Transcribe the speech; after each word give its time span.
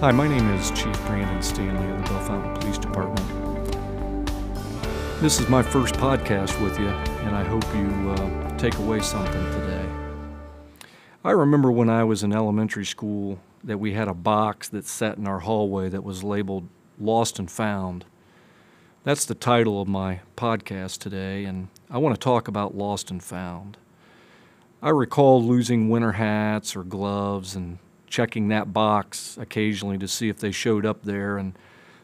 Hi, 0.00 0.12
my 0.12 0.28
name 0.28 0.48
is 0.50 0.70
Chief 0.70 0.94
Brandon 1.06 1.42
Stanley 1.42 1.90
of 1.90 1.96
the 1.96 2.04
Bell 2.04 2.20
Bellefontaine 2.20 2.60
Police 2.60 2.78
Department. 2.78 3.26
This 5.20 5.40
is 5.40 5.48
my 5.48 5.60
first 5.60 5.96
podcast 5.96 6.62
with 6.62 6.78
you, 6.78 6.86
and 6.86 7.34
I 7.34 7.42
hope 7.42 7.64
you 7.74 8.10
uh, 8.10 8.56
take 8.58 8.78
away 8.78 9.00
something 9.00 9.44
today. 9.50 9.84
I 11.24 11.32
remember 11.32 11.72
when 11.72 11.90
I 11.90 12.04
was 12.04 12.22
in 12.22 12.32
elementary 12.32 12.84
school 12.84 13.40
that 13.64 13.78
we 13.78 13.94
had 13.94 14.06
a 14.06 14.14
box 14.14 14.68
that 14.68 14.86
sat 14.86 15.18
in 15.18 15.26
our 15.26 15.40
hallway 15.40 15.88
that 15.88 16.04
was 16.04 16.22
labeled 16.22 16.68
Lost 17.00 17.40
and 17.40 17.50
Found. 17.50 18.04
That's 19.02 19.24
the 19.24 19.34
title 19.34 19.82
of 19.82 19.88
my 19.88 20.20
podcast 20.36 20.98
today, 20.98 21.44
and 21.44 21.70
I 21.90 21.98
want 21.98 22.14
to 22.14 22.20
talk 22.20 22.46
about 22.46 22.76
Lost 22.76 23.10
and 23.10 23.20
Found. 23.20 23.78
I 24.80 24.90
recall 24.90 25.42
losing 25.42 25.88
winter 25.88 26.12
hats 26.12 26.76
or 26.76 26.84
gloves 26.84 27.56
and 27.56 27.80
checking 28.08 28.48
that 28.48 28.72
box 28.72 29.36
occasionally 29.40 29.98
to 29.98 30.08
see 30.08 30.28
if 30.28 30.38
they 30.38 30.50
showed 30.50 30.84
up 30.84 31.02
there, 31.02 31.38
and 31.38 31.54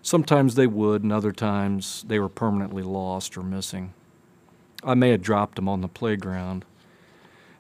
sometimes 0.03 0.55
they 0.55 0.67
would, 0.67 1.03
and 1.03 1.13
other 1.13 1.33
times 1.33 2.05
they 2.07 2.19
were 2.19 2.29
permanently 2.29 2.83
lost 2.83 3.37
or 3.37 3.43
missing. 3.43 3.93
I 4.83 4.95
may 4.95 5.11
have 5.11 5.23
dropped 5.23 5.57
them 5.57 5.69
on 5.69 5.81
the 5.81 5.89
playground. 5.89 6.65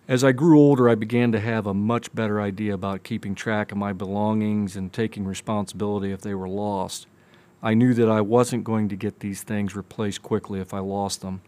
As 0.06 0.22
I 0.22 0.32
grew 0.32 0.58
older, 0.58 0.88
I 0.88 0.94
began 0.94 1.32
to 1.32 1.40
have 1.40 1.66
a 1.66 1.72
much 1.72 2.14
better 2.14 2.40
idea 2.40 2.74
about 2.74 3.04
keeping 3.04 3.34
track 3.34 3.72
of 3.72 3.78
my 3.78 3.94
belongings 3.94 4.76
and 4.76 4.92
taking 4.92 5.24
responsibility 5.24 6.12
if 6.12 6.20
they 6.20 6.34
were 6.34 6.48
lost. 6.48 7.06
I 7.62 7.72
knew 7.72 7.94
that 7.94 8.10
I 8.10 8.20
wasn't 8.20 8.64
going 8.64 8.90
to 8.90 8.96
get 8.96 9.20
these 9.20 9.42
things 9.42 9.74
replaced 9.74 10.22
quickly 10.22 10.60
if 10.60 10.74
I 10.74 10.80
lost 10.80 11.22
them. 11.22 11.40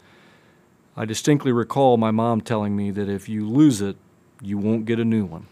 I 0.97 1.05
distinctly 1.05 1.53
recall 1.53 1.99
my 1.99 2.11
mom 2.11 2.41
telling 2.41 2.75
me 2.75 2.91
that 2.93 3.11
if 3.11 3.29
you 3.29 3.47
lose 3.47 3.83
it, 3.83 3.99
you 4.41 4.57
won't 4.57 4.87
get 4.87 4.99
a 4.99 5.05
new 5.05 5.27
one. 5.27 5.47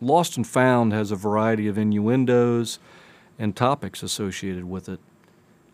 Lost 0.00 0.36
and 0.36 0.46
Found 0.46 0.92
has 0.92 1.10
a 1.10 1.16
variety 1.16 1.66
of 1.66 1.76
innuendos 1.76 2.78
and 3.38 3.56
topics 3.56 4.02
associated 4.02 4.64
with 4.64 4.88
it. 4.88 5.00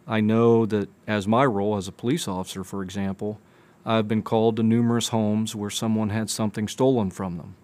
I 0.06 0.20
know 0.20 0.64
that 0.66 0.88
as 1.06 1.28
my 1.28 1.44
role 1.44 1.76
as 1.76 1.88
a 1.88 1.92
police 1.92 2.26
officer, 2.26 2.64
for 2.64 2.82
example, 2.82 3.38
I've 3.84 4.08
been 4.08 4.22
called 4.22 4.56
to 4.56 4.62
numerous 4.62 5.08
homes 5.08 5.54
where 5.54 5.70
someone 5.70 6.08
had 6.08 6.30
something 6.30 6.68
stolen 6.68 7.10
from 7.10 7.36
them. 7.36 7.54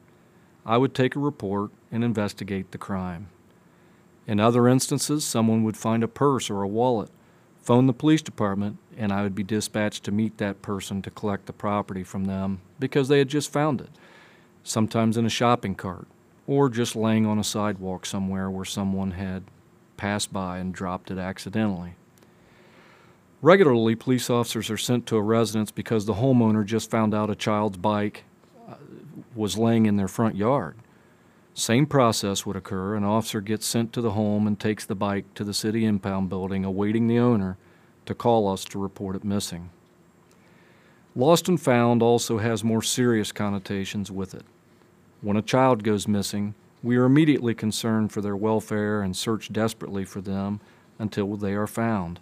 I 0.67 0.77
would 0.77 0.95
take 0.95 1.17
a 1.17 1.21
report 1.21 1.71
and 1.91 2.05
investigate 2.05 2.73
the 2.73 2.79
crime. 2.79 3.29
In 4.27 4.39
other 4.39 4.69
instances, 4.69 5.25
someone 5.25 5.65
would 5.65 5.79
find 5.79 6.03
a 6.03 6.09
purse 6.09 6.51
or 6.51 6.63
a 6.63 6.69
wallet, 6.69 7.11
phone 7.63 7.87
the 7.87 7.95
police 7.95 8.23
department, 8.23 8.77
and 8.99 9.13
I 9.13 9.23
would 9.23 9.35
be 9.35 9.43
dispatched 9.43 10.05
to 10.05 10.13
meet 10.13 10.37
that 10.39 10.61
person 10.61 11.01
to 11.03 11.11
collect 11.11 11.47
the 11.47 11.55
property 11.55 12.05
from 12.05 12.27
them 12.27 12.61
because 12.79 13.09
they 13.09 13.19
had 13.19 13.29
just 13.29 13.51
found 13.51 13.81
it, 13.81 13.91
sometimes 14.63 15.17
in 15.17 15.25
a 15.25 15.31
shopping 15.31 15.75
cart, 15.75 16.07
or 16.51 16.69
just 16.69 16.97
laying 16.97 17.27
on 17.27 17.39
a 17.39 17.45
sidewalk 17.45 18.05
somewhere 18.05 18.51
where 18.51 18.65
someone 18.65 19.13
had 19.13 19.45
passed 19.97 20.33
by 20.33 20.59
and 20.59 20.75
dropped 20.75 21.09
it 21.09 21.17
accidentally. 21.17 21.95
Regularly, 23.41 23.95
police 23.95 24.29
officers 24.29 24.69
are 24.69 24.77
sent 24.77 25.07
to 25.07 25.17
a 25.17 25.23
residence 25.23 25.71
because 25.71 26.07
the 26.07 26.15
homeowner 26.15 26.67
just 26.67 26.91
found 26.91 27.15
out 27.15 27.31
a 27.31 27.37
child's 27.37 27.77
bike 27.77 28.25
uh, 28.69 28.75
was 29.33 29.57
laying 29.57 29.87
in 29.87 29.97
their 29.97 30.09
front 30.09 30.35
yard. 30.35 30.75
Same 31.55 31.87
process 31.87 32.45
would 32.45 32.57
occur. 32.57 32.97
An 32.97 33.05
officer 33.05 33.41
gets 33.41 33.65
sent 33.65 33.93
to 33.93 34.01
the 34.01 34.11
home 34.11 34.49
and 34.49 34.59
takes 34.59 34.85
the 34.85 34.97
bike 34.97 35.33
to 35.35 35.45
the 35.45 35.55
city 35.55 35.85
impound 35.85 36.31
building, 36.31 36.65
awaiting 36.65 37.07
the 37.07 37.21
owner 37.21 37.59
to 38.07 38.15
call 38.15 38.49
us 38.53 38.65
to 38.65 38.79
report 38.81 39.15
it 39.15 39.23
missing. 39.23 39.71
Lost 41.15 41.49
and 41.49 41.61
found 41.61 42.03
also 42.03 42.39
has 42.39 42.65
more 42.65 42.83
serious 42.83 43.31
connotations 43.31 44.11
with 44.11 44.35
it. 44.35 44.45
When 45.23 45.37
a 45.37 45.43
child 45.43 45.85
goes 45.85 46.09
missing, 46.09 46.55
we 46.83 46.97
are 46.97 47.05
immediately 47.05 47.55
concerned 47.55 48.11
for 48.11 48.23
their 48.23 48.37
welfare 48.37 49.03
and 49.03 49.15
search 49.15 49.53
desperately 49.53 50.05
for 50.07 50.23
them 50.23 50.61
until 50.99 51.37
they 51.37 51.53
are 51.53 51.67
found. 51.67 52.21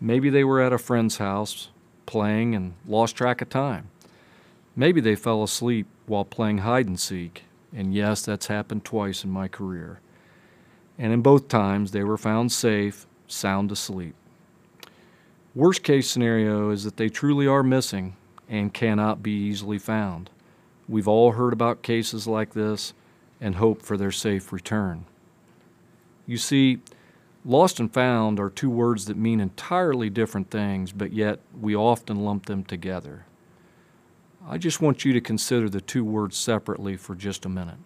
Maybe 0.00 0.30
they 0.30 0.44
were 0.44 0.62
at 0.62 0.72
a 0.72 0.78
friend's 0.78 1.18
house 1.18 1.68
playing 2.06 2.54
and 2.54 2.74
lost 2.86 3.16
track 3.16 3.42
of 3.42 3.50
time. 3.50 3.90
Maybe 4.74 5.00
they 5.00 5.16
fell 5.16 5.42
asleep 5.42 5.86
while 6.06 6.24
playing 6.24 6.58
hide 6.58 6.86
and 6.86 6.98
seek, 6.98 7.44
and 7.74 7.94
yes, 7.94 8.22
that's 8.22 8.46
happened 8.46 8.84
twice 8.84 9.22
in 9.22 9.30
my 9.30 9.46
career. 9.46 10.00
And 10.98 11.12
in 11.12 11.20
both 11.20 11.48
times, 11.48 11.90
they 11.90 12.04
were 12.04 12.16
found 12.16 12.52
safe, 12.52 13.06
sound 13.28 13.70
asleep. 13.70 14.14
Worst 15.54 15.82
case 15.82 16.10
scenario 16.10 16.70
is 16.70 16.84
that 16.84 16.96
they 16.96 17.08
truly 17.08 17.46
are 17.46 17.62
missing 17.62 18.16
and 18.48 18.74
cannot 18.74 19.22
be 19.22 19.32
easily 19.32 19.78
found. 19.78 20.30
We've 20.88 21.08
all 21.08 21.32
heard 21.32 21.52
about 21.52 21.82
cases 21.82 22.26
like 22.26 22.52
this 22.52 22.92
and 23.40 23.56
hope 23.56 23.82
for 23.82 23.96
their 23.96 24.12
safe 24.12 24.52
return. 24.52 25.06
You 26.26 26.36
see, 26.36 26.80
lost 27.44 27.80
and 27.80 27.92
found 27.92 28.38
are 28.38 28.50
two 28.50 28.70
words 28.70 29.06
that 29.06 29.16
mean 29.16 29.40
entirely 29.40 30.10
different 30.10 30.50
things, 30.50 30.92
but 30.92 31.12
yet 31.12 31.40
we 31.58 31.74
often 31.74 32.24
lump 32.24 32.46
them 32.46 32.64
together. 32.64 33.24
I 34.46 34.58
just 34.58 34.82
want 34.82 35.04
you 35.04 35.14
to 35.14 35.20
consider 35.20 35.70
the 35.70 35.80
two 35.80 36.04
words 36.04 36.36
separately 36.36 36.96
for 36.96 37.14
just 37.14 37.46
a 37.46 37.48
minute. 37.48 37.78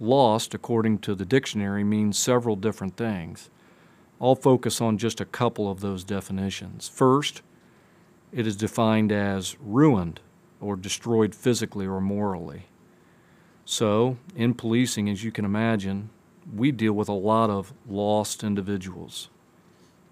Lost, 0.00 0.54
according 0.54 0.98
to 1.00 1.14
the 1.14 1.26
dictionary, 1.26 1.84
means 1.84 2.18
several 2.18 2.56
different 2.56 2.96
things. 2.96 3.50
I'll 4.20 4.34
focus 4.34 4.80
on 4.80 4.96
just 4.96 5.20
a 5.20 5.26
couple 5.26 5.70
of 5.70 5.80
those 5.80 6.02
definitions. 6.02 6.88
First, 6.88 7.42
it 8.32 8.46
is 8.46 8.56
defined 8.56 9.12
as 9.12 9.56
ruined 9.60 10.20
or 10.64 10.76
destroyed 10.76 11.34
physically 11.34 11.86
or 11.86 12.00
morally. 12.00 12.62
So, 13.66 14.16
in 14.34 14.54
policing, 14.54 15.10
as 15.10 15.22
you 15.22 15.30
can 15.30 15.44
imagine, 15.44 16.08
we 16.54 16.72
deal 16.72 16.94
with 16.94 17.08
a 17.08 17.12
lot 17.12 17.50
of 17.50 17.74
lost 17.86 18.42
individuals. 18.42 19.28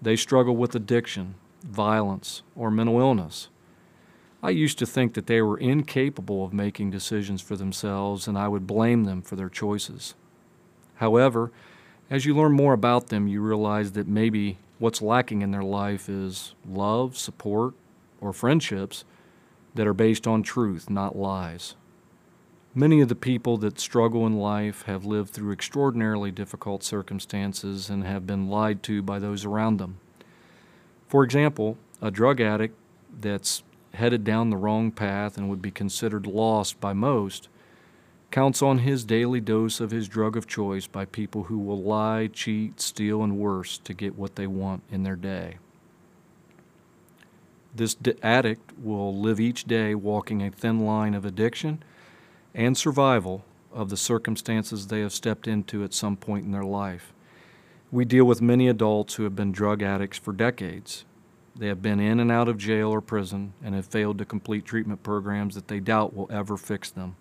They 0.01 0.15
struggle 0.15 0.55
with 0.55 0.75
addiction, 0.75 1.35
violence, 1.63 2.43
or 2.55 2.69
mental 2.69 2.99
illness. 2.99 3.49
I 4.43 4.51
used 4.51 4.77
to 4.79 4.85
think 4.85 5.13
that 5.13 5.27
they 5.27 5.41
were 5.41 5.57
incapable 5.57 6.45
of 6.45 6.53
making 6.53 6.91
decisions 6.91 7.41
for 7.41 7.55
themselves 7.55 8.27
and 8.27 8.37
I 8.37 8.47
would 8.47 8.67
blame 8.67 9.05
them 9.05 9.21
for 9.21 9.35
their 9.35 9.49
choices. 9.49 10.13
However, 10.95 11.51
as 12.09 12.25
you 12.25 12.35
learn 12.35 12.51
more 12.51 12.73
about 12.73 13.07
them, 13.07 13.27
you 13.27 13.41
realize 13.41 13.93
that 13.93 14.07
maybe 14.07 14.57
what's 14.77 15.01
lacking 15.01 15.41
in 15.41 15.51
their 15.51 15.63
life 15.63 16.09
is 16.09 16.53
love, 16.67 17.17
support, 17.17 17.73
or 18.19 18.33
friendships 18.33 19.05
that 19.75 19.87
are 19.87 19.93
based 19.93 20.27
on 20.27 20.43
truth, 20.43 20.89
not 20.89 21.15
lies. 21.15 21.75
Many 22.75 23.01
of 23.01 23.09
the 23.09 23.15
people 23.15 23.57
that 23.57 23.79
struggle 23.79 24.25
in 24.25 24.37
life 24.37 24.83
have 24.83 25.05
lived 25.05 25.29
through 25.29 25.51
extraordinarily 25.51 26.31
difficult 26.31 26.83
circumstances 26.83 27.89
and 27.89 28.03
have 28.03 28.25
been 28.25 28.47
lied 28.47 28.81
to 28.83 29.01
by 29.03 29.19
those 29.19 29.45
around 29.45 29.77
them. 29.77 29.97
For 31.07 31.23
example, 31.23 31.77
a 32.01 32.09
drug 32.09 32.41
addict 32.41 32.75
that's 33.21 33.61
headed 33.93 34.23
down 34.23 34.49
the 34.49 34.57
wrong 34.57 34.91
path 34.91 35.37
and 35.37 35.49
would 35.49 35.61
be 35.61 35.69
considered 35.69 36.25
lost 36.25 36.79
by 36.79 36.93
most 36.93 37.47
counts 38.31 38.63
on 38.63 38.79
his 38.79 39.05
daily 39.05 39.39
dose 39.39 39.79
of 39.79 39.91
his 39.91 40.07
drug 40.07 40.35
of 40.35 40.47
choice 40.47 40.87
by 40.87 41.05
people 41.05 41.43
who 41.43 41.59
will 41.59 41.83
lie, 41.83 42.25
cheat, 42.25 42.81
steal, 42.81 43.23
and 43.23 43.37
worse 43.37 43.77
to 43.77 43.93
get 43.93 44.17
what 44.17 44.35
they 44.35 44.47
want 44.47 44.81
in 44.91 45.03
their 45.03 45.15
day. 45.15 45.59
This 47.75 47.95
addict 48.21 48.71
will 48.77 49.17
live 49.17 49.39
each 49.39 49.65
day 49.65 49.95
walking 49.95 50.41
a 50.41 50.51
thin 50.51 50.85
line 50.85 51.15
of 51.15 51.25
addiction 51.25 51.83
and 52.53 52.77
survival 52.77 53.43
of 53.71 53.89
the 53.89 53.97
circumstances 53.97 54.87
they 54.87 54.99
have 54.99 55.13
stepped 55.13 55.47
into 55.47 55.83
at 55.83 55.93
some 55.93 56.15
point 56.15 56.45
in 56.45 56.51
their 56.51 56.63
life. 56.63 57.13
We 57.91 58.05
deal 58.05 58.25
with 58.25 58.41
many 58.41 58.67
adults 58.67 59.15
who 59.15 59.23
have 59.23 59.35
been 59.35 59.51
drug 59.51 59.81
addicts 59.81 60.19
for 60.19 60.33
decades. 60.33 61.05
They 61.55 61.67
have 61.67 61.81
been 61.81 61.99
in 61.99 62.19
and 62.19 62.31
out 62.31 62.47
of 62.47 62.57
jail 62.57 62.89
or 62.89 63.01
prison 63.01 63.53
and 63.63 63.75
have 63.75 63.85
failed 63.85 64.17
to 64.19 64.25
complete 64.25 64.65
treatment 64.65 65.03
programs 65.03 65.55
that 65.55 65.67
they 65.67 65.79
doubt 65.79 66.15
will 66.15 66.29
ever 66.31 66.57
fix 66.57 66.89
them. 66.91 67.15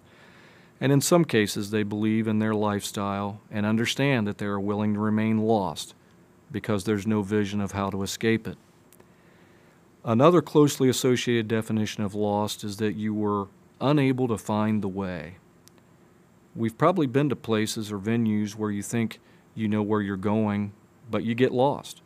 And 0.80 0.90
in 0.90 1.00
some 1.00 1.24
cases, 1.24 1.70
they 1.70 1.82
believe 1.82 2.26
in 2.26 2.38
their 2.40 2.54
lifestyle 2.54 3.40
and 3.50 3.64
understand 3.64 4.26
that 4.26 4.38
they 4.38 4.46
are 4.46 4.60
willing 4.60 4.94
to 4.94 5.00
remain 5.00 5.38
lost 5.38 5.94
because 6.50 6.84
there's 6.84 7.06
no 7.06 7.22
vision 7.22 7.60
of 7.60 7.72
how 7.72 7.88
to 7.90 8.02
escape 8.02 8.46
it. 8.46 8.58
Another 10.04 10.42
closely 10.42 10.88
associated 10.88 11.46
definition 11.46 12.02
of 12.02 12.14
lost 12.14 12.64
is 12.64 12.78
that 12.78 12.96
you 12.96 13.14
were 13.14 13.46
unable 13.80 14.26
to 14.26 14.36
find 14.36 14.82
the 14.82 14.88
way. 14.88 15.36
We've 16.56 16.76
probably 16.76 17.06
been 17.06 17.28
to 17.28 17.36
places 17.36 17.92
or 17.92 17.98
venues 17.98 18.56
where 18.56 18.72
you 18.72 18.82
think 18.82 19.20
you 19.54 19.68
know 19.68 19.82
where 19.82 20.00
you're 20.00 20.16
going, 20.16 20.72
but 21.08 21.22
you 21.22 21.36
get 21.36 21.52
lost. 21.52 22.02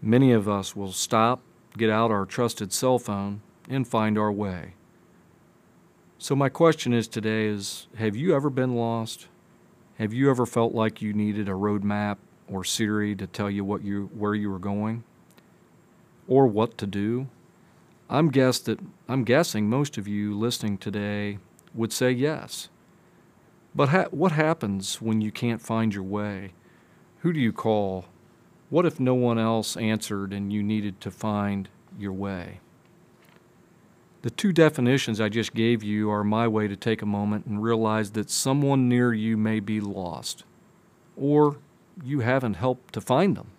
Many 0.00 0.30
of 0.30 0.48
us 0.48 0.76
will 0.76 0.92
stop, 0.92 1.40
get 1.76 1.90
out 1.90 2.12
our 2.12 2.26
trusted 2.26 2.72
cell 2.72 2.98
phone, 2.98 3.42
and 3.68 3.88
find 3.88 4.16
our 4.16 4.30
way. 4.30 4.74
So 6.18 6.36
my 6.36 6.48
question 6.48 6.92
is 6.92 7.08
today 7.08 7.46
is 7.46 7.88
have 7.96 8.14
you 8.14 8.36
ever 8.36 8.50
been 8.50 8.76
lost? 8.76 9.26
Have 9.98 10.12
you 10.12 10.30
ever 10.30 10.46
felt 10.46 10.74
like 10.74 11.02
you 11.02 11.12
needed 11.12 11.48
a 11.48 11.54
road 11.56 11.82
map 11.82 12.18
or 12.48 12.62
Siri 12.62 13.16
to 13.16 13.26
tell 13.26 13.50
you 13.50 13.64
what 13.64 13.82
you 13.82 14.10
where 14.14 14.34
you 14.34 14.48
were 14.48 14.60
going? 14.60 15.02
Or 16.28 16.46
what 16.46 16.76
to 16.78 16.86
do? 16.86 17.28
I'm 18.08 18.30
that 18.30 18.78
I'm 19.08 19.24
guessing 19.24 19.68
most 19.68 19.98
of 19.98 20.06
you 20.06 20.36
listening 20.36 20.78
today 20.78 21.38
would 21.74 21.92
say 21.92 22.10
yes. 22.10 22.68
But 23.74 23.90
ha- 23.90 24.06
what 24.10 24.32
happens 24.32 25.02
when 25.02 25.20
you 25.20 25.30
can't 25.30 25.60
find 25.60 25.92
your 25.92 26.04
way? 26.04 26.52
Who 27.20 27.32
do 27.32 27.40
you 27.40 27.52
call? 27.52 28.06
What 28.70 28.86
if 28.86 28.98
no 28.98 29.14
one 29.14 29.38
else 29.38 29.76
answered 29.76 30.32
and 30.32 30.52
you 30.52 30.62
needed 30.62 31.00
to 31.02 31.10
find 31.10 31.68
your 31.98 32.12
way? 32.12 32.60
The 34.22 34.30
two 34.30 34.52
definitions 34.52 35.20
I 35.20 35.28
just 35.28 35.54
gave 35.54 35.82
you 35.82 36.10
are 36.10 36.24
my 36.24 36.48
way 36.48 36.66
to 36.66 36.76
take 36.76 37.02
a 37.02 37.06
moment 37.06 37.46
and 37.46 37.62
realize 37.62 38.12
that 38.12 38.30
someone 38.30 38.88
near 38.88 39.12
you 39.12 39.36
may 39.36 39.60
be 39.60 39.80
lost, 39.80 40.44
or 41.16 41.58
you 42.02 42.20
haven't 42.20 42.54
helped 42.54 42.92
to 42.94 43.00
find 43.00 43.36
them. 43.36 43.52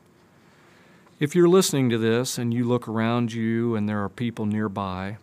If 1.19 1.33
you're 1.33 1.49
listening 1.49 1.89
to 1.89 1.97
this 1.97 2.37
and 2.37 2.53
you 2.53 2.63
look 2.63 2.87
around 2.87 3.33
you 3.33 3.75
and 3.75 3.89
there 3.89 4.03
are 4.03 4.09
people 4.09 4.45
nearby, 4.45 5.17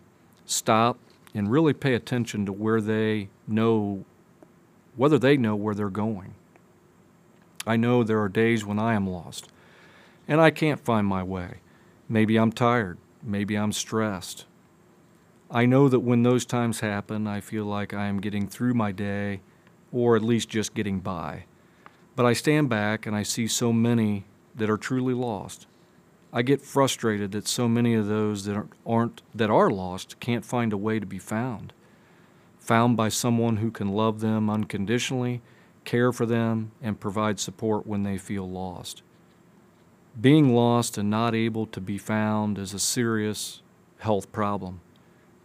stop 0.45 0.97
and 1.33 1.49
really 1.49 1.71
pay 1.71 1.93
attention 1.93 2.45
to 2.47 2.51
where 2.51 2.81
they 2.81 3.29
know, 3.47 4.03
whether 4.97 5.17
they 5.17 5.37
know 5.37 5.55
where 5.55 5.73
they're 5.73 5.89
going. 5.89 6.33
I 7.65 7.77
know 7.77 8.03
there 8.03 8.21
are 8.21 8.27
days 8.27 8.65
when 8.65 8.77
I 8.77 8.93
am 8.93 9.07
lost 9.07 9.47
and 10.27 10.41
I 10.41 10.51
can't 10.51 10.83
find 10.83 11.07
my 11.07 11.23
way. 11.23 11.61
Maybe 12.09 12.35
I'm 12.35 12.51
tired. 12.51 12.97
Maybe 13.23 13.55
I'm 13.55 13.71
stressed. 13.71 14.43
I 15.49 15.65
know 15.65 15.87
that 15.87 16.01
when 16.01 16.23
those 16.23 16.45
times 16.45 16.81
happen, 16.81 17.25
I 17.25 17.39
feel 17.39 17.63
like 17.63 17.93
I 17.93 18.07
am 18.07 18.19
getting 18.19 18.49
through 18.49 18.73
my 18.73 18.91
day 18.91 19.39
or 19.93 20.17
at 20.17 20.23
least 20.23 20.49
just 20.49 20.73
getting 20.73 20.99
by. 20.99 21.45
But 22.17 22.25
I 22.25 22.33
stand 22.33 22.67
back 22.67 23.05
and 23.05 23.15
I 23.15 23.23
see 23.23 23.47
so 23.47 23.71
many 23.71 24.25
that 24.55 24.69
are 24.69 24.77
truly 24.77 25.13
lost. 25.13 25.67
I 26.37 26.41
get 26.41 26.61
frustrated 26.61 27.31
that 27.31 27.47
so 27.47 27.69
many 27.69 27.93
of 27.93 28.07
those 28.07 28.43
that 28.43 28.67
aren't 28.85 29.21
that 29.33 29.49
are 29.49 29.69
lost 29.69 30.19
can't 30.19 30.43
find 30.43 30.73
a 30.73 30.77
way 30.77 30.99
to 30.99 31.05
be 31.05 31.17
found. 31.17 31.71
Found 32.59 32.97
by 32.97 33.07
someone 33.07 33.57
who 33.57 33.71
can 33.71 33.93
love 33.93 34.19
them 34.19 34.49
unconditionally, 34.49 35.41
care 35.85 36.11
for 36.11 36.25
them, 36.25 36.71
and 36.81 36.99
provide 36.99 37.39
support 37.39 37.87
when 37.87 38.03
they 38.03 38.17
feel 38.17 38.49
lost. 38.49 39.01
Being 40.19 40.53
lost 40.53 40.97
and 40.97 41.09
not 41.09 41.33
able 41.33 41.67
to 41.67 41.79
be 41.79 41.97
found 41.97 42.57
is 42.57 42.73
a 42.73 42.79
serious 42.79 43.61
health 43.99 44.29
problem. 44.33 44.81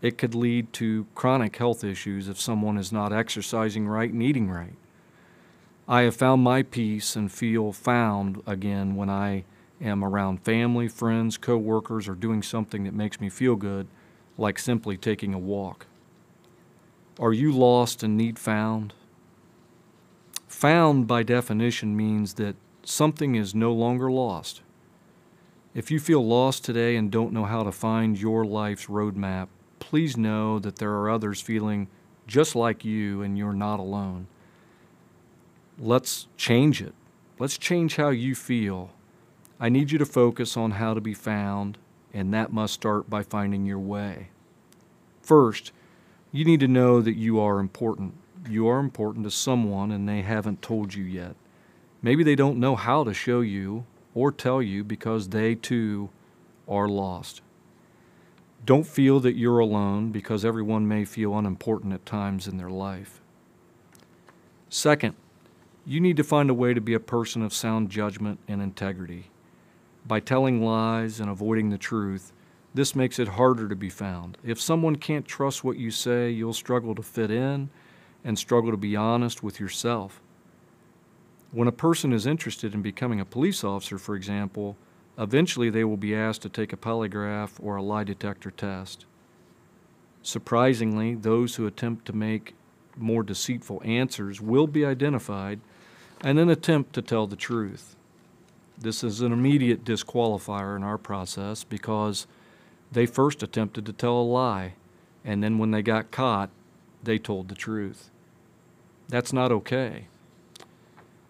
It 0.02 0.18
could 0.18 0.34
lead 0.34 0.72
to 0.72 1.06
chronic 1.14 1.54
health 1.54 1.84
issues 1.84 2.28
if 2.28 2.40
someone 2.40 2.76
is 2.76 2.90
not 2.90 3.12
exercising 3.12 3.86
right 3.86 4.12
and 4.12 4.22
eating 4.22 4.50
right. 4.50 4.74
I 5.86 6.02
have 6.02 6.16
found 6.16 6.42
my 6.42 6.64
peace 6.64 7.14
and 7.14 7.30
feel 7.30 7.72
found 7.72 8.42
again 8.44 8.96
when 8.96 9.08
I 9.08 9.44
am 9.80 10.04
around 10.04 10.44
family, 10.44 10.88
friends, 10.88 11.36
coworkers, 11.36 12.08
or 12.08 12.14
doing 12.14 12.42
something 12.42 12.84
that 12.84 12.94
makes 12.94 13.20
me 13.20 13.28
feel 13.28 13.56
good, 13.56 13.86
like 14.36 14.58
simply 14.58 14.96
taking 14.96 15.34
a 15.34 15.38
walk. 15.38 15.86
Are 17.18 17.32
you 17.32 17.52
lost 17.52 18.02
and 18.02 18.16
need 18.16 18.38
found? 18.38 18.94
Found, 20.48 21.06
by 21.06 21.22
definition, 21.22 21.96
means 21.96 22.34
that 22.34 22.56
something 22.82 23.34
is 23.34 23.54
no 23.54 23.72
longer 23.72 24.10
lost. 24.10 24.62
If 25.74 25.90
you 25.90 26.00
feel 26.00 26.26
lost 26.26 26.64
today 26.64 26.96
and 26.96 27.10
don't 27.10 27.32
know 27.32 27.44
how 27.44 27.62
to 27.62 27.70
find 27.70 28.20
your 28.20 28.44
life's 28.44 28.86
roadmap, 28.86 29.48
please 29.78 30.16
know 30.16 30.58
that 30.58 30.76
there 30.76 30.92
are 30.92 31.10
others 31.10 31.40
feeling 31.40 31.88
just 32.26 32.56
like 32.56 32.84
you 32.84 33.22
and 33.22 33.38
you're 33.38 33.52
not 33.52 33.80
alone. 33.80 34.26
Let's 35.78 36.26
change 36.36 36.82
it. 36.82 36.94
Let's 37.38 37.56
change 37.56 37.96
how 37.96 38.10
you 38.10 38.34
feel. 38.34 38.90
I 39.62 39.68
need 39.68 39.90
you 39.90 39.98
to 39.98 40.06
focus 40.06 40.56
on 40.56 40.72
how 40.72 40.94
to 40.94 41.02
be 41.02 41.12
found, 41.12 41.76
and 42.14 42.32
that 42.32 42.50
must 42.50 42.72
start 42.72 43.10
by 43.10 43.22
finding 43.22 43.66
your 43.66 43.78
way. 43.78 44.28
First, 45.20 45.72
you 46.32 46.46
need 46.46 46.60
to 46.60 46.68
know 46.68 47.02
that 47.02 47.16
you 47.16 47.38
are 47.38 47.58
important. 47.58 48.14
You 48.48 48.66
are 48.68 48.78
important 48.80 49.24
to 49.26 49.30
someone, 49.30 49.90
and 49.90 50.08
they 50.08 50.22
haven't 50.22 50.62
told 50.62 50.94
you 50.94 51.04
yet. 51.04 51.36
Maybe 52.00 52.24
they 52.24 52.34
don't 52.34 52.58
know 52.58 52.74
how 52.74 53.04
to 53.04 53.12
show 53.12 53.42
you 53.42 53.84
or 54.14 54.32
tell 54.32 54.62
you 54.62 54.82
because 54.82 55.28
they 55.28 55.54
too 55.54 56.08
are 56.66 56.88
lost. 56.88 57.42
Don't 58.64 58.86
feel 58.86 59.20
that 59.20 59.36
you're 59.36 59.58
alone 59.58 60.10
because 60.10 60.42
everyone 60.42 60.88
may 60.88 61.04
feel 61.04 61.36
unimportant 61.36 61.92
at 61.92 62.06
times 62.06 62.48
in 62.48 62.56
their 62.56 62.70
life. 62.70 63.20
Second, 64.70 65.16
you 65.84 66.00
need 66.00 66.16
to 66.16 66.24
find 66.24 66.48
a 66.48 66.54
way 66.54 66.72
to 66.72 66.80
be 66.80 66.94
a 66.94 67.00
person 67.00 67.42
of 67.42 67.52
sound 67.52 67.90
judgment 67.90 68.38
and 68.48 68.62
integrity. 68.62 69.26
By 70.06 70.20
telling 70.20 70.64
lies 70.64 71.20
and 71.20 71.30
avoiding 71.30 71.70
the 71.70 71.78
truth, 71.78 72.32
this 72.74 72.94
makes 72.94 73.18
it 73.18 73.28
harder 73.28 73.68
to 73.68 73.76
be 73.76 73.90
found. 73.90 74.38
If 74.44 74.60
someone 74.60 74.96
can't 74.96 75.26
trust 75.26 75.64
what 75.64 75.76
you 75.76 75.90
say, 75.90 76.30
you'll 76.30 76.52
struggle 76.52 76.94
to 76.94 77.02
fit 77.02 77.30
in 77.30 77.70
and 78.24 78.38
struggle 78.38 78.70
to 78.70 78.76
be 78.76 78.96
honest 78.96 79.42
with 79.42 79.58
yourself. 79.58 80.20
When 81.52 81.66
a 81.66 81.72
person 81.72 82.12
is 82.12 82.26
interested 82.26 82.74
in 82.74 82.82
becoming 82.82 83.18
a 83.18 83.24
police 83.24 83.64
officer, 83.64 83.98
for 83.98 84.14
example, 84.14 84.76
eventually 85.18 85.68
they 85.68 85.84
will 85.84 85.96
be 85.96 86.14
asked 86.14 86.42
to 86.42 86.48
take 86.48 86.72
a 86.72 86.76
polygraph 86.76 87.52
or 87.60 87.76
a 87.76 87.82
lie 87.82 88.04
detector 88.04 88.52
test. 88.52 89.04
Surprisingly, 90.22 91.14
those 91.14 91.56
who 91.56 91.66
attempt 91.66 92.04
to 92.06 92.12
make 92.12 92.54
more 92.96 93.22
deceitful 93.22 93.82
answers 93.84 94.40
will 94.40 94.66
be 94.66 94.84
identified 94.84 95.60
and 96.20 96.38
then 96.38 96.50
attempt 96.50 96.92
to 96.92 97.02
tell 97.02 97.26
the 97.26 97.36
truth. 97.36 97.96
This 98.82 99.04
is 99.04 99.20
an 99.20 99.30
immediate 99.30 99.84
disqualifier 99.84 100.74
in 100.74 100.82
our 100.82 100.96
process 100.96 101.64
because 101.64 102.26
they 102.90 103.04
first 103.04 103.42
attempted 103.42 103.84
to 103.84 103.92
tell 103.92 104.18
a 104.18 104.22
lie, 104.22 104.72
and 105.22 105.44
then 105.44 105.58
when 105.58 105.70
they 105.70 105.82
got 105.82 106.10
caught, 106.10 106.48
they 107.02 107.18
told 107.18 107.48
the 107.48 107.54
truth. 107.54 108.10
That's 109.08 109.34
not 109.34 109.52
okay. 109.52 110.06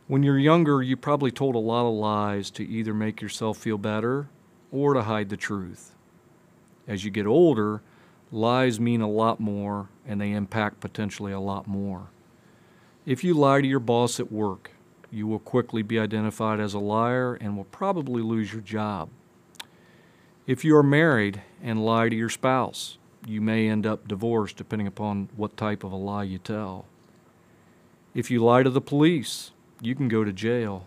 When 0.06 0.22
you're 0.22 0.38
younger, 0.38 0.80
you 0.80 0.96
probably 0.96 1.32
told 1.32 1.56
a 1.56 1.58
lot 1.58 1.88
of 1.88 1.94
lies 1.94 2.50
to 2.52 2.66
either 2.66 2.94
make 2.94 3.20
yourself 3.20 3.58
feel 3.58 3.78
better 3.78 4.28
or 4.70 4.94
to 4.94 5.02
hide 5.02 5.28
the 5.28 5.36
truth. 5.36 5.92
As 6.86 7.04
you 7.04 7.10
get 7.10 7.26
older, 7.26 7.82
lies 8.30 8.78
mean 8.78 9.00
a 9.00 9.08
lot 9.10 9.40
more 9.40 9.88
and 10.06 10.20
they 10.20 10.30
impact 10.30 10.80
potentially 10.80 11.32
a 11.32 11.40
lot 11.40 11.66
more. 11.66 12.08
If 13.06 13.24
you 13.24 13.34
lie 13.34 13.60
to 13.60 13.66
your 13.66 13.80
boss 13.80 14.20
at 14.20 14.30
work, 14.30 14.70
you 15.10 15.26
will 15.26 15.38
quickly 15.38 15.82
be 15.82 15.98
identified 15.98 16.60
as 16.60 16.74
a 16.74 16.78
liar 16.78 17.34
and 17.34 17.56
will 17.56 17.64
probably 17.64 18.22
lose 18.22 18.52
your 18.52 18.62
job. 18.62 19.08
If 20.46 20.64
you 20.64 20.76
are 20.76 20.82
married 20.82 21.42
and 21.62 21.84
lie 21.84 22.08
to 22.08 22.16
your 22.16 22.28
spouse, 22.28 22.98
you 23.26 23.40
may 23.40 23.68
end 23.68 23.86
up 23.86 24.08
divorced 24.08 24.56
depending 24.56 24.86
upon 24.86 25.28
what 25.36 25.56
type 25.56 25.84
of 25.84 25.92
a 25.92 25.96
lie 25.96 26.24
you 26.24 26.38
tell. 26.38 26.86
If 28.14 28.30
you 28.30 28.42
lie 28.42 28.62
to 28.62 28.70
the 28.70 28.80
police, 28.80 29.52
you 29.80 29.94
can 29.94 30.08
go 30.08 30.24
to 30.24 30.32
jail. 30.32 30.86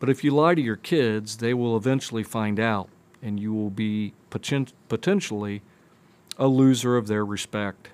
But 0.00 0.08
if 0.08 0.24
you 0.24 0.30
lie 0.30 0.54
to 0.54 0.62
your 0.62 0.76
kids, 0.76 1.38
they 1.38 1.54
will 1.54 1.76
eventually 1.76 2.22
find 2.22 2.58
out, 2.58 2.88
and 3.22 3.38
you 3.40 3.52
will 3.52 3.70
be 3.70 4.12
poten- 4.30 4.72
potentially 4.88 5.62
a 6.38 6.46
loser 6.46 6.96
of 6.96 7.06
their 7.06 7.24
respect. 7.24 7.88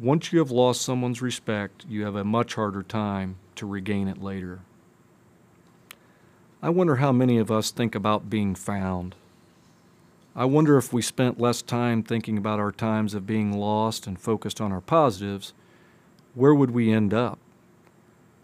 Once 0.00 0.32
you 0.32 0.40
have 0.40 0.50
lost 0.50 0.82
someone's 0.82 1.22
respect, 1.22 1.84
you 1.88 2.04
have 2.04 2.16
a 2.16 2.24
much 2.24 2.54
harder 2.54 2.82
time 2.82 3.36
to 3.54 3.64
regain 3.64 4.08
it 4.08 4.20
later. 4.20 4.58
I 6.60 6.68
wonder 6.70 6.96
how 6.96 7.12
many 7.12 7.38
of 7.38 7.48
us 7.48 7.70
think 7.70 7.94
about 7.94 8.28
being 8.28 8.56
found. 8.56 9.14
I 10.34 10.46
wonder 10.46 10.76
if 10.78 10.92
we 10.92 11.00
spent 11.00 11.38
less 11.38 11.62
time 11.62 12.02
thinking 12.02 12.36
about 12.36 12.58
our 12.58 12.72
times 12.72 13.14
of 13.14 13.24
being 13.24 13.52
lost 13.52 14.08
and 14.08 14.18
focused 14.18 14.60
on 14.60 14.72
our 14.72 14.80
positives, 14.80 15.52
where 16.34 16.54
would 16.54 16.72
we 16.72 16.92
end 16.92 17.14
up? 17.14 17.38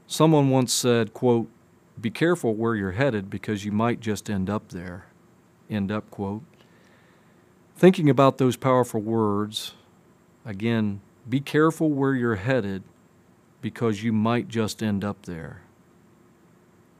Someone 0.06 0.50
once 0.50 0.72
said, 0.72 1.12
quote, 1.12 1.48
be 2.00 2.10
careful 2.10 2.54
where 2.54 2.76
you're 2.76 2.92
headed 2.92 3.28
because 3.28 3.64
you 3.64 3.72
might 3.72 3.98
just 3.98 4.30
end 4.30 4.48
up 4.48 4.68
there. 4.68 5.06
End 5.68 5.90
up 5.90 6.08
quote. 6.12 6.42
Thinking 7.74 8.08
about 8.08 8.38
those 8.38 8.56
powerful 8.56 9.00
words, 9.00 9.74
again, 10.44 11.00
be 11.30 11.40
careful 11.40 11.90
where 11.90 12.14
you're 12.14 12.36
headed 12.36 12.82
because 13.62 14.02
you 14.02 14.12
might 14.12 14.48
just 14.48 14.82
end 14.82 15.04
up 15.04 15.22
there. 15.22 15.62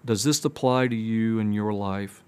Does 0.04 0.24
this 0.24 0.44
apply 0.44 0.88
to 0.88 0.96
you 0.96 1.38
in 1.38 1.52
your 1.52 1.72
life? 1.72 2.22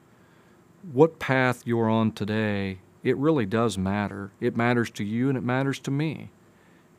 What 0.92 1.18
path 1.18 1.62
you're 1.64 1.88
on 1.88 2.12
today, 2.12 2.78
it 3.02 3.16
really 3.16 3.46
does 3.46 3.78
matter. 3.78 4.32
It 4.40 4.56
matters 4.56 4.90
to 4.90 5.04
you 5.04 5.28
and 5.28 5.38
it 5.38 5.44
matters 5.44 5.78
to 5.80 5.90
me. 5.90 6.30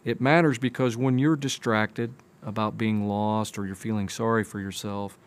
It 0.05 0.21
matters 0.21 0.57
because 0.57 0.97
when 0.97 1.19
you're 1.19 1.35
distracted, 1.35 2.13
about 2.45 2.77
being 2.77 3.07
lost 3.07 3.57
or 3.57 3.65
you're 3.65 3.75
feeling 3.75 4.09
sorry 4.09 4.43
for 4.43 4.59
yourself, 4.59 5.17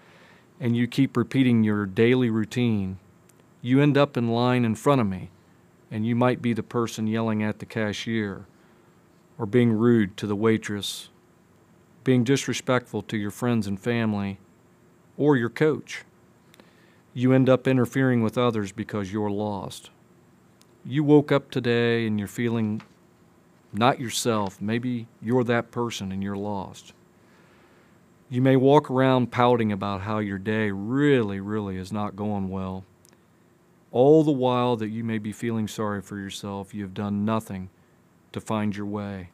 and 0.60 0.76
you 0.76 0.86
keep 0.86 1.16
repeating 1.16 1.64
your 1.64 1.86
daily 1.86 2.30
routine, 2.30 2.98
you 3.62 3.80
end 3.80 3.96
up 3.96 4.16
in 4.16 4.28
line 4.28 4.64
in 4.64 4.74
front 4.74 5.00
of 5.00 5.06
me, 5.06 5.30
and 5.90 6.06
you 6.06 6.14
might 6.14 6.42
be 6.42 6.52
the 6.52 6.62
person 6.62 7.06
yelling 7.06 7.42
at 7.42 7.58
the 7.58 7.66
cashier, 7.66 8.46
or 9.38 9.46
being 9.46 9.72
rude 9.72 10.16
to 10.16 10.26
the 10.26 10.36
waitress, 10.36 11.08
being 12.04 12.24
disrespectful 12.24 13.02
to 13.02 13.16
your 13.16 13.30
friends 13.30 13.66
and 13.66 13.80
family, 13.80 14.38
or 15.16 15.36
your 15.36 15.50
coach. 15.50 16.04
You 17.12 17.32
end 17.32 17.48
up 17.48 17.66
interfering 17.66 18.22
with 18.22 18.38
others 18.38 18.72
because 18.72 19.12
you're 19.12 19.30
lost. 19.30 19.90
You 20.84 21.02
woke 21.02 21.32
up 21.32 21.50
today 21.50 22.06
and 22.06 22.18
you're 22.18 22.28
feeling 22.28 22.82
not 23.72 24.00
yourself. 24.00 24.60
Maybe 24.60 25.06
you're 25.20 25.44
that 25.44 25.70
person 25.70 26.12
and 26.12 26.22
you're 26.22 26.36
lost. 26.36 26.92
You 28.28 28.42
may 28.42 28.56
walk 28.56 28.90
around 28.90 29.30
pouting 29.30 29.70
about 29.70 30.02
how 30.02 30.18
your 30.18 30.38
day 30.38 30.70
really, 30.70 31.40
really 31.40 31.76
is 31.76 31.92
not 31.92 32.16
going 32.16 32.48
well. 32.48 32.84
All 33.92 34.24
the 34.24 34.32
while 34.32 34.76
that 34.76 34.88
you 34.88 35.04
may 35.04 35.18
be 35.18 35.32
feeling 35.32 35.68
sorry 35.68 36.02
for 36.02 36.18
yourself, 36.18 36.74
you 36.74 36.82
have 36.82 36.94
done 36.94 37.24
nothing 37.24 37.70
to 38.32 38.40
find 38.40 38.76
your 38.76 38.86
way. 38.86 39.30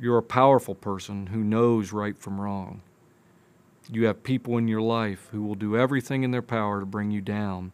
You're 0.00 0.18
a 0.18 0.22
powerful 0.22 0.74
person 0.74 1.28
who 1.28 1.42
knows 1.42 1.92
right 1.92 2.16
from 2.16 2.40
wrong. 2.40 2.82
You 3.90 4.06
have 4.06 4.22
people 4.22 4.58
in 4.58 4.68
your 4.68 4.82
life 4.82 5.28
who 5.32 5.42
will 5.42 5.54
do 5.54 5.76
everything 5.76 6.22
in 6.22 6.30
their 6.30 6.42
power 6.42 6.80
to 6.80 6.86
bring 6.86 7.10
you 7.10 7.20
down 7.20 7.72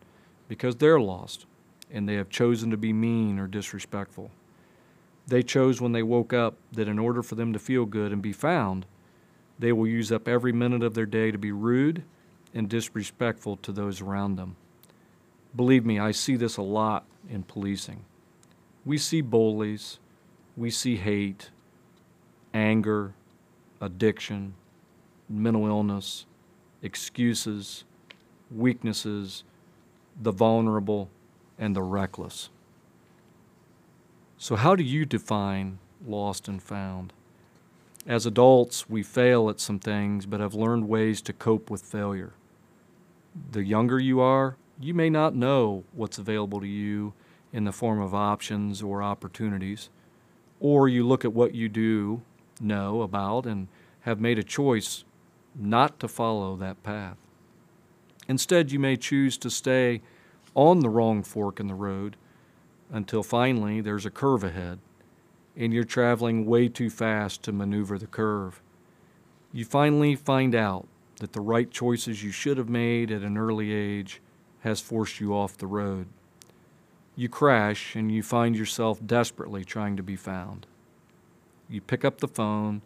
because 0.49 0.77
they're 0.77 1.01
lost 1.01 1.47
and 1.91 2.09
they 2.09 2.15
have 2.15 2.31
chosen 2.31 2.71
to 2.71 2.77
be 2.77 2.93
mean 2.93 3.39
or 3.39 3.47
disrespectful. 3.47 4.31
They 5.27 5.43
chose 5.43 5.81
when 5.81 5.93
they 5.93 6.03
woke 6.03 6.33
up 6.33 6.57
that 6.73 6.89
in 6.89 6.99
order 6.99 7.23
for 7.23 7.35
them 7.35 7.53
to 7.53 7.59
feel 7.59 7.85
good 7.87 8.13
and 8.13 8.23
be 8.23 8.33
found, 8.33 8.87
they 9.59 9.73
will 9.73 9.87
use 9.87 10.13
up 10.13 10.29
every 10.29 10.53
minute 10.53 10.83
of 10.83 10.95
their 10.95 11.07
day 11.07 11.31
to 11.31 11.39
be 11.39 11.53
rude 11.53 12.03
and 12.53 12.69
disrespectful 12.69 13.57
to 13.59 13.73
those 13.73 14.01
around 14.01 14.37
them. 14.37 14.57
Believe 15.55 15.85
me, 15.85 15.99
I 15.99 16.11
see 16.11 16.37
this 16.37 16.57
a 16.57 16.63
lot 16.63 17.05
in 17.29 17.43
policing. 17.43 18.05
We 18.85 18.99
see 18.99 19.23
bullies, 19.23 19.99
we 20.57 20.71
see 20.71 20.97
hate, 20.97 21.51
anger, 22.53 23.15
addiction, 23.81 24.55
mental 25.29 25.67
illness, 25.67 26.27
excuses, 26.83 27.85
weaknesses, 28.51 29.43
the 30.21 30.33
vulnerable, 30.33 31.09
and 31.59 31.75
the 31.75 31.83
reckless. 31.83 32.51
So, 34.37 34.57
how 34.57 34.77
do 34.77 34.83
you 34.83 35.07
define 35.07 35.79
lost 36.07 36.49
and 36.49 36.63
found? 36.63 37.13
As 38.07 38.27
adults, 38.27 38.89
we 38.91 39.03
fail 39.03 39.49
at 39.49 39.61
some 39.61 39.79
things, 39.79 40.27
but 40.27 40.41
have 40.41 40.55
learned 40.55 40.89
ways 40.89 41.23
to 41.23 41.33
cope 41.33 41.71
with 41.71 41.81
failure. 41.81 42.35
The 43.53 43.65
younger 43.65 43.99
you 43.99 44.21
are, 44.21 44.57
you 44.79 44.93
may 44.93 45.09
not 45.09 45.35
know 45.35 45.85
what's 45.93 46.19
available 46.19 46.61
to 46.61 46.67
you 46.67 47.15
in 47.55 47.65
the 47.65 47.73
form 47.73 48.01
of 48.01 48.13
options 48.13 48.83
or 48.83 49.01
opportunities, 49.01 49.89
or 50.59 50.89
you 50.89 51.07
look 51.07 51.25
at 51.25 51.33
what 51.33 51.55
you 51.55 51.69
do 51.69 52.21
know 52.61 53.01
about 53.01 53.47
and 53.47 53.69
have 54.01 54.21
made 54.21 54.41
a 54.41 54.43
choice 54.43 55.05
not 55.55 56.01
to 56.01 56.09
follow 56.09 56.57
that 56.57 56.83
path. 56.83 57.17
Instead, 58.27 58.73
you 58.73 58.81
may 58.81 58.97
choose 58.97 59.39
to 59.39 59.49
stay 59.49 60.03
on 60.57 60.81
the 60.81 60.89
wrong 60.89 61.23
fork 61.23 61.61
in 61.61 61.69
the 61.69 61.75
road 61.75 62.17
until 62.91 63.23
finally 63.23 63.81
there's 63.81 64.05
a 64.05 64.11
curve 64.11 64.43
ahead 64.43 64.81
and 65.57 65.73
you're 65.73 65.85
traveling 65.85 66.47
way 66.47 66.69
too 66.69 66.91
fast 66.91 67.45
to 67.45 67.53
maneuver 67.53 67.99
the 67.99 68.09
curve. 68.09 68.61
You 69.53 69.65
finally 69.65 70.17
find 70.17 70.57
out 70.57 70.89
that 71.21 71.33
the 71.33 71.41
right 71.41 71.71
choices 71.71 72.25
you 72.25 72.33
should 72.33 72.59
have 72.59 72.69
made 72.69 73.13
at 73.13 73.23
an 73.23 73.39
early 73.39 73.73
age 73.73 74.21
has 74.61 74.81
forced 74.81 75.21
you 75.21 75.33
off 75.33 75.57
the 75.57 75.69
road. 75.69 76.09
You 77.17 77.29
crash 77.29 77.95
and 77.95 78.11
you 78.11 78.25
find 78.25 78.57
yourself 78.57 78.99
desperately 79.05 79.65
trying 79.65 79.97
to 79.97 80.03
be 80.03 80.17
found. 80.17 80.67
You 81.69 81.81
pick 81.81 82.05
up 82.05 82.19
the 82.19 82.29
phone 82.29 82.83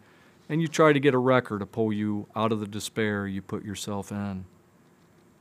and 0.47 0.61
you 0.61 0.67
try 0.67 0.93
to 0.93 0.99
get 0.99 1.15
a 1.15 1.19
wrecker 1.19 1.57
to 1.57 1.65
pull 1.65 1.91
you 1.91 2.27
out 2.35 2.51
of 2.51 2.59
the 2.59 2.67
despair 2.67 3.25
you 3.25 3.41
put 3.41 3.65
yourself 3.65 4.11
in. 4.11 4.45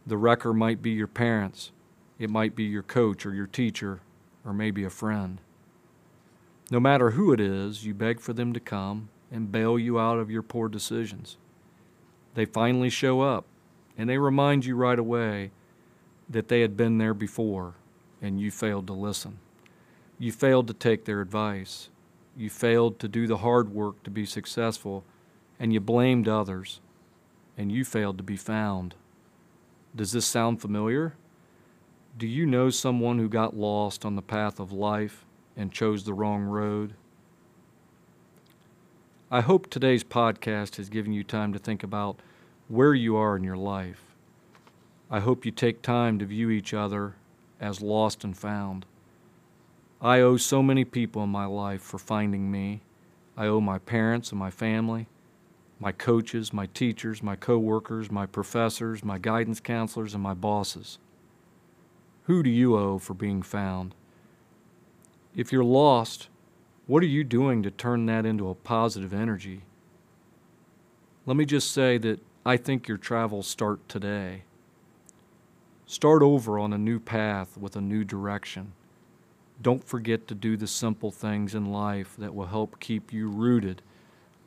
The 0.07 0.16
wrecker 0.16 0.54
might 0.54 0.80
be 0.80 0.90
your 0.90 1.07
parents, 1.07 1.71
it 2.18 2.30
might 2.30 2.57
be 2.57 2.64
your 2.64 2.83
coach 2.83 3.26
or 3.26 3.35
your 3.35 3.47
teacher, 3.47 4.00
or 4.45 4.54
maybe 4.54 4.85
a 4.85 4.90
friend. 4.90 5.38
No 6.71 6.80
matter 6.80 7.11
who 7.11 7.33
it 7.33 7.40
is, 7.40 7.85
you 7.85 7.92
beg 7.92 8.21
for 8.21 8.33
them 8.33 8.54
to 8.54 8.61
come 8.61 9.11
and 9.30 9.52
bail 9.52 9.78
you 9.78 9.99
out 9.99 10.18
of 10.18 10.30
your 10.30 10.42
poor 10.42 10.68
decisions. 10.68 11.37
They 12.35 12.47
finally 12.47 12.90
show 12.90 13.21
up 13.21 13.45
and 13.99 14.09
they 14.09 14.16
remind 14.16 14.64
you 14.64 14.76
right 14.76 14.99
away 14.99 15.50
that 16.28 16.49
they 16.49 16.62
had 16.62 16.76
been 16.76 16.97
there 16.97 17.14
before 17.14 17.75
and 18.21 18.41
you 18.41 18.51
failed 18.51 18.87
to 18.89 18.93
listen. 18.93 19.39
You 20.19 20.33
failed 20.33 20.67
to 20.69 20.75
take 20.75 21.05
their 21.05 21.21
advice. 21.21 21.91
You 22.37 22.51
failed 22.51 22.99
to 23.01 23.09
do 23.09 23.27
the 23.27 23.39
hard 23.39 23.73
work 23.73 24.03
to 24.05 24.11
be 24.11 24.27
successful 24.27 25.05
and 25.61 25.73
you 25.73 25.81
blamed 25.81 26.29
others 26.29 26.81
and 27.57 27.73
you 27.73 27.85
failed 27.85 28.19
to 28.19 28.25
be 28.25 28.37
found. 28.37 28.95
Does 29.95 30.13
this 30.13 30.27
sound 30.27 30.61
familiar? 30.61 31.15
Do 32.17 32.27
you 32.27 32.47
know 32.47 32.71
someone 32.71 33.19
who 33.19 33.29
got 33.29 33.57
lost 33.57 34.05
on 34.05 34.17
the 34.17 34.23
path 34.23 34.61
of 34.61 34.73
life 34.73 35.25
and 35.57 35.73
chose 35.73 36.05
the 36.05 36.15
wrong 36.15 36.43
road? 36.43 36.95
I 39.31 39.41
hope 39.41 39.69
today's 39.69 40.05
podcast 40.05 40.77
has 40.77 40.89
given 40.89 41.13
you 41.13 41.23
time 41.23 41.53
to 41.53 41.59
think 41.59 41.83
about 41.83 42.21
where 42.69 42.95
you 42.95 43.17
are 43.17 43.37
in 43.37 43.45
your 43.45 43.57
life. 43.57 44.03
I 45.11 45.21
hope 45.21 45.45
you 45.45 45.53
take 45.53 45.83
time 45.83 46.19
to 46.19 46.25
view 46.25 46.51
each 46.51 46.73
other 46.73 47.15
as 47.61 47.81
lost 47.81 48.25
and 48.25 48.37
found. 48.37 48.87
I 50.00 50.21
owe 50.21 50.37
so 50.37 50.62
many 50.62 50.85
people 50.85 51.23
in 51.25 51.31
my 51.31 51.47
life 51.47 51.83
for 51.83 51.99
finding 51.99 52.50
me. 52.50 52.83
I 53.37 53.47
owe 53.47 53.61
my 53.61 53.79
parents 53.79 54.31
and 54.31 54.38
my 54.38 54.50
family, 54.50 55.07
my 55.81 55.93
coaches, 55.93 56.53
my 56.53 56.67
teachers, 56.67 57.23
my 57.23 57.37
coworkers, 57.37 58.11
my 58.11 58.27
professors, 58.27 59.05
my 59.05 59.19
guidance 59.19 59.61
counselors, 59.61 60.15
and 60.15 60.23
my 60.23 60.35
bosses. 60.35 60.99
Who 62.25 62.43
do 62.43 62.50
you 62.50 62.77
owe 62.77 62.99
for 62.99 63.15
being 63.15 63.43
found? 63.43 63.95
If 65.35 65.53
you're 65.53 65.65
lost, 65.65 66.29
what 66.87 67.03
are 67.03 67.07
you 67.07 67.25
doing 67.25 67.62
to 67.62 67.71
turn 67.71 68.07
that 68.07 68.27
into 68.27 68.49
a 68.49 68.55
positive 68.55 69.12
energy? 69.12 69.62
Let 71.27 71.37
me 71.37 71.45
just 71.45 71.71
say 71.71 71.99
that 71.99 72.21
I 72.47 72.57
think 72.57 72.88
your 72.88 72.99
travels 72.99 73.47
start 73.47 73.87
today. 73.88 74.45
Start 75.90 76.21
over 76.21 76.59
on 76.59 76.75
a 76.75 76.78
new 76.78 77.00
path 77.00 77.57
with 77.57 77.75
a 77.75 77.80
new 77.80 78.04
direction. 78.04 78.73
Don't 79.62 79.83
forget 79.83 80.28
to 80.28 80.35
do 80.35 80.54
the 80.54 80.66
simple 80.66 81.11
things 81.11 81.54
in 81.54 81.73
life 81.73 82.14
that 82.18 82.35
will 82.35 82.49
help 82.49 82.78
keep 82.78 83.11
you 83.11 83.30
rooted 83.30 83.80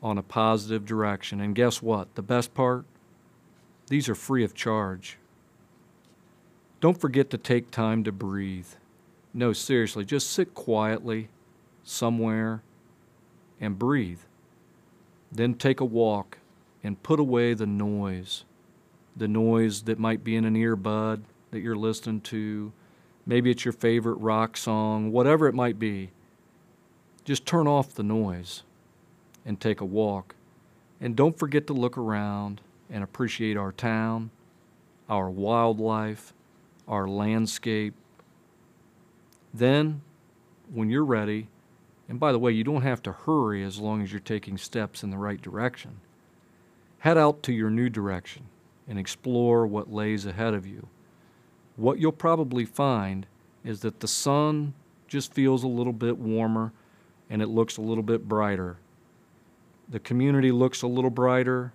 on 0.00 0.18
a 0.18 0.22
positive 0.22 0.86
direction. 0.86 1.40
And 1.40 1.52
guess 1.52 1.82
what? 1.82 2.14
The 2.14 2.22
best 2.22 2.54
part? 2.54 2.84
These 3.88 4.08
are 4.08 4.14
free 4.14 4.44
of 4.44 4.54
charge. 4.54 5.18
Don't 6.80 7.00
forget 7.00 7.28
to 7.30 7.38
take 7.38 7.72
time 7.72 8.04
to 8.04 8.12
breathe. 8.12 8.68
No, 9.34 9.52
seriously, 9.52 10.04
just 10.04 10.30
sit 10.30 10.54
quietly 10.54 11.28
somewhere 11.82 12.62
and 13.60 13.80
breathe. 13.80 14.20
Then 15.32 15.54
take 15.54 15.80
a 15.80 15.84
walk 15.84 16.38
and 16.84 17.02
put 17.02 17.18
away 17.18 17.52
the 17.54 17.66
noise. 17.66 18.44
The 19.16 19.28
noise 19.28 19.82
that 19.82 19.98
might 19.98 20.22
be 20.22 20.36
in 20.36 20.44
an 20.44 20.54
earbud 20.54 21.22
that 21.52 21.60
you're 21.60 21.76
listening 21.76 22.20
to. 22.22 22.72
Maybe 23.24 23.50
it's 23.50 23.64
your 23.64 23.72
favorite 23.72 24.16
rock 24.16 24.56
song, 24.56 25.12
whatever 25.12 25.46
it 25.46 25.54
might 25.54 25.78
be. 25.78 26.10
Just 27.24 27.46
turn 27.46 27.68
off 27.68 27.94
the 27.94 28.02
noise 28.02 28.64
and 29.46 29.60
take 29.60 29.80
a 29.80 29.84
walk. 29.84 30.34
And 31.00 31.14
don't 31.14 31.38
forget 31.38 31.68
to 31.68 31.72
look 31.72 31.96
around 31.96 32.60
and 32.90 33.04
appreciate 33.04 33.56
our 33.56 33.70
town, 33.70 34.30
our 35.08 35.30
wildlife, 35.30 36.32
our 36.88 37.06
landscape. 37.06 37.94
Then, 39.54 40.02
when 40.72 40.90
you're 40.90 41.04
ready, 41.04 41.48
and 42.08 42.18
by 42.18 42.32
the 42.32 42.38
way, 42.38 42.52
you 42.52 42.64
don't 42.64 42.82
have 42.82 43.02
to 43.02 43.12
hurry 43.12 43.62
as 43.62 43.78
long 43.78 44.02
as 44.02 44.10
you're 44.10 44.20
taking 44.20 44.56
steps 44.56 45.02
in 45.02 45.10
the 45.10 45.18
right 45.18 45.40
direction, 45.40 46.00
head 46.98 47.18
out 47.18 47.42
to 47.44 47.52
your 47.52 47.70
new 47.70 47.88
direction 47.88 48.44
and 48.88 48.98
explore 48.98 49.66
what 49.66 49.92
lays 49.92 50.26
ahead 50.26 50.54
of 50.54 50.66
you. 50.66 50.88
What 51.76 51.98
you'll 51.98 52.12
probably 52.12 52.64
find 52.64 53.26
is 53.64 53.80
that 53.80 54.00
the 54.00 54.08
sun 54.08 54.74
just 55.08 55.32
feels 55.32 55.62
a 55.62 55.68
little 55.68 55.92
bit 55.92 56.18
warmer 56.18 56.72
and 57.30 57.40
it 57.40 57.48
looks 57.48 57.76
a 57.76 57.82
little 57.82 58.02
bit 58.02 58.28
brighter. 58.28 58.76
The 59.88 60.00
community 60.00 60.52
looks 60.52 60.82
a 60.82 60.86
little 60.86 61.10
brighter 61.10 61.72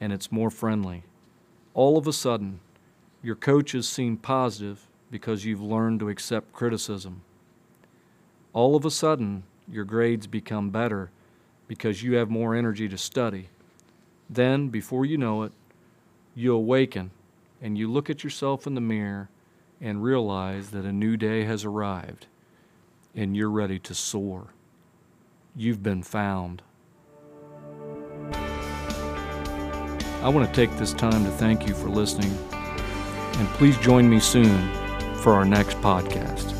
and 0.00 0.12
it's 0.12 0.32
more 0.32 0.50
friendly. 0.50 1.04
All 1.74 1.98
of 1.98 2.06
a 2.06 2.12
sudden, 2.12 2.60
your 3.22 3.34
coaches 3.34 3.88
seem 3.88 4.16
positive 4.16 4.86
because 5.10 5.44
you've 5.44 5.62
learned 5.62 6.00
to 6.00 6.08
accept 6.08 6.52
criticism. 6.52 7.22
All 8.52 8.76
of 8.76 8.84
a 8.84 8.90
sudden, 8.90 9.42
your 9.70 9.84
grades 9.84 10.26
become 10.26 10.70
better 10.70 11.10
because 11.66 12.02
you 12.02 12.14
have 12.14 12.30
more 12.30 12.54
energy 12.54 12.88
to 12.88 12.96
study. 12.98 13.48
Then, 14.30 14.68
before 14.68 15.04
you 15.04 15.18
know 15.18 15.42
it, 15.42 15.52
you 16.34 16.54
awaken 16.54 17.10
and 17.60 17.76
you 17.76 17.90
look 17.90 18.08
at 18.08 18.24
yourself 18.24 18.66
in 18.66 18.74
the 18.74 18.80
mirror 18.80 19.28
and 19.80 20.02
realize 20.02 20.70
that 20.70 20.84
a 20.84 20.92
new 20.92 21.16
day 21.16 21.44
has 21.44 21.64
arrived 21.64 22.26
and 23.14 23.36
you're 23.36 23.50
ready 23.50 23.78
to 23.78 23.94
soar. 23.94 24.48
You've 25.56 25.82
been 25.82 26.02
found. 26.02 26.62
I 30.20 30.28
want 30.28 30.48
to 30.48 30.52
take 30.52 30.76
this 30.78 30.92
time 30.92 31.24
to 31.24 31.30
thank 31.30 31.66
you 31.66 31.74
for 31.74 31.88
listening 31.88 32.36
and 32.52 33.48
please 33.50 33.76
join 33.78 34.10
me 34.10 34.18
soon 34.18 34.68
for 35.16 35.32
our 35.32 35.44
next 35.44 35.76
podcast. 35.78 36.57